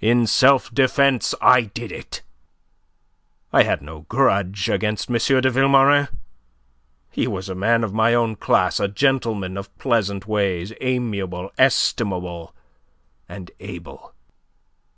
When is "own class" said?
8.14-8.78